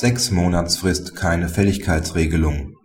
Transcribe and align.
Sechs-Monatsfrist 0.00 1.16
keine 1.16 1.48
Fälligkeitsregelung 1.48 2.76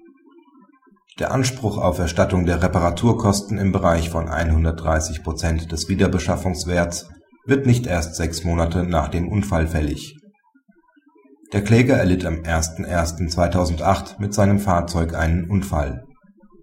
Der 1.19 1.31
Anspruch 1.31 1.77
auf 1.77 1.99
Erstattung 1.99 2.47
der 2.47 2.63
Reparaturkosten 2.63 3.59
im 3.59 3.71
Bereich 3.71 4.09
von 4.09 4.27
130 4.27 5.21
Prozent 5.21 5.71
des 5.71 5.89
Wiederbeschaffungswerts 5.89 7.11
wird 7.45 7.67
nicht 7.67 7.85
erst 7.85 8.15
sechs 8.15 8.43
Monate 8.43 8.83
nach 8.83 9.09
dem 9.09 9.27
Unfall 9.27 9.67
fällig. 9.67 10.17
Der 11.51 11.63
Kläger 11.63 11.97
erlitt 11.97 12.25
am 12.25 12.37
01.01.2008 12.37 14.15
mit 14.17 14.33
seinem 14.33 14.57
Fahrzeug 14.57 15.13
einen 15.13 15.51
Unfall. 15.51 16.05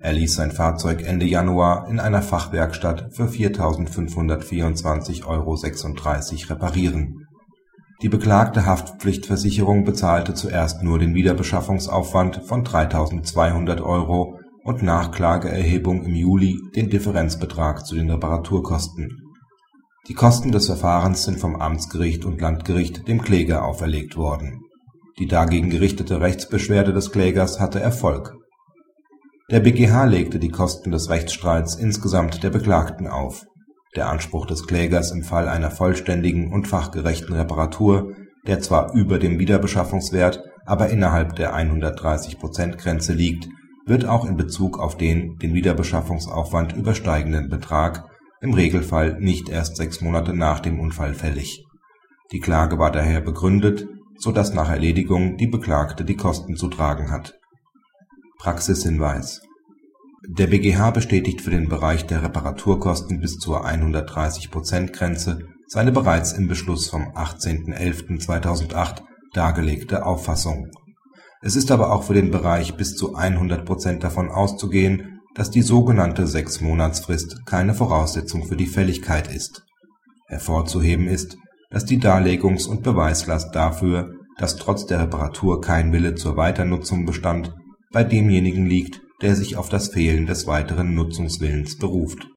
Er 0.00 0.14
ließ 0.14 0.34
sein 0.34 0.50
Fahrzeug 0.50 1.06
Ende 1.06 1.26
Januar 1.26 1.86
in 1.88 2.00
einer 2.00 2.22
Fachwerkstatt 2.22 3.14
für 3.14 3.26
4.524,36 3.26 5.26
Euro 5.26 5.54
reparieren 6.50 7.28
die 8.02 8.08
beklagte 8.08 8.64
Haftpflichtversicherung 8.64 9.84
bezahlte 9.84 10.32
zuerst 10.32 10.82
nur 10.82 10.98
den 10.98 11.14
Wiederbeschaffungsaufwand 11.14 12.42
von 12.46 12.64
3.200 12.64 13.82
Euro 13.82 14.38
und 14.64 14.82
nach 14.82 15.10
Klageerhebung 15.10 16.04
im 16.04 16.14
Juli 16.14 16.58
den 16.74 16.88
Differenzbetrag 16.88 17.84
zu 17.84 17.94
den 17.94 18.10
Reparaturkosten. 18.10 19.18
Die 20.08 20.14
Kosten 20.14 20.50
des 20.50 20.66
Verfahrens 20.66 21.24
sind 21.24 21.38
vom 21.38 21.56
Amtsgericht 21.56 22.24
und 22.24 22.40
Landgericht 22.40 23.06
dem 23.06 23.20
Kläger 23.20 23.64
auferlegt 23.64 24.16
worden. 24.16 24.60
Die 25.18 25.26
dagegen 25.26 25.68
gerichtete 25.68 26.22
Rechtsbeschwerde 26.22 26.94
des 26.94 27.12
Klägers 27.12 27.60
hatte 27.60 27.80
Erfolg. 27.80 28.34
Der 29.50 29.60
BgH 29.60 30.04
legte 30.04 30.38
die 30.38 30.48
Kosten 30.48 30.90
des 30.90 31.10
Rechtsstreits 31.10 31.74
insgesamt 31.74 32.42
der 32.42 32.50
Beklagten 32.50 33.08
auf 33.08 33.44
der 33.96 34.08
Anspruch 34.08 34.46
des 34.46 34.66
Klägers 34.66 35.10
im 35.10 35.22
Fall 35.22 35.48
einer 35.48 35.70
vollständigen 35.70 36.52
und 36.52 36.68
fachgerechten 36.68 37.34
Reparatur, 37.34 38.14
der 38.46 38.60
zwar 38.60 38.92
über 38.94 39.18
dem 39.18 39.38
Wiederbeschaffungswert, 39.38 40.42
aber 40.64 40.88
innerhalb 40.88 41.36
der 41.36 41.54
130%-Grenze 41.54 43.12
liegt, 43.12 43.48
wird 43.86 44.04
auch 44.04 44.24
in 44.24 44.36
Bezug 44.36 44.78
auf 44.78 44.96
den 44.96 45.36
den 45.38 45.54
Wiederbeschaffungsaufwand 45.54 46.72
übersteigenden 46.74 47.48
Betrag 47.48 48.04
im 48.40 48.54
Regelfall 48.54 49.18
nicht 49.20 49.48
erst 49.48 49.76
sechs 49.76 50.00
Monate 50.00 50.32
nach 50.34 50.60
dem 50.60 50.78
Unfall 50.80 51.14
fällig. 51.14 51.64
Die 52.32 52.40
Klage 52.40 52.78
war 52.78 52.92
daher 52.92 53.20
begründet, 53.20 53.88
so 54.16 54.32
dass 54.32 54.54
nach 54.54 54.70
Erledigung 54.70 55.36
die 55.36 55.46
Beklagte 55.46 56.04
die 56.04 56.16
Kosten 56.16 56.56
zu 56.56 56.68
tragen 56.68 57.10
hat. 57.10 57.34
Praxishinweis 58.38 59.42
der 60.28 60.48
BgH 60.48 60.90
bestätigt 60.90 61.40
für 61.40 61.50
den 61.50 61.68
Bereich 61.68 62.06
der 62.06 62.22
Reparaturkosten 62.22 63.20
bis 63.20 63.38
zur 63.38 63.66
130%-Grenze 63.66 65.46
seine 65.66 65.92
bereits 65.92 66.32
im 66.32 66.46
Beschluss 66.46 66.88
vom 66.88 67.04
18.11.2008 67.14 69.02
dargelegte 69.32 70.04
Auffassung. 70.04 70.70
Es 71.40 71.56
ist 71.56 71.70
aber 71.70 71.92
auch 71.92 72.02
für 72.02 72.12
den 72.12 72.30
Bereich 72.30 72.76
bis 72.76 72.96
zu 72.96 73.16
100% 73.16 74.00
davon 74.00 74.28
auszugehen, 74.28 75.20
dass 75.34 75.50
die 75.50 75.62
sogenannte 75.62 76.26
Sechsmonatsfrist 76.26 77.46
keine 77.46 77.72
Voraussetzung 77.72 78.44
für 78.44 78.56
die 78.56 78.66
Fälligkeit 78.66 79.32
ist. 79.32 79.62
Hervorzuheben 80.26 81.06
ist, 81.06 81.38
dass 81.70 81.86
die 81.86 81.98
Darlegungs 81.98 82.66
und 82.66 82.82
Beweislast 82.82 83.54
dafür, 83.54 84.12
dass 84.38 84.56
trotz 84.56 84.84
der 84.86 85.00
Reparatur 85.00 85.60
kein 85.60 85.92
Wille 85.92 86.14
zur 86.14 86.36
Weiternutzung 86.36 87.06
bestand, 87.06 87.54
bei 87.92 88.04
demjenigen 88.04 88.66
liegt 88.66 89.00
der 89.20 89.36
sich 89.36 89.56
auf 89.56 89.68
das 89.68 89.88
Fehlen 89.88 90.26
des 90.26 90.46
weiteren 90.46 90.94
Nutzungswillens 90.94 91.76
beruft 91.76 92.28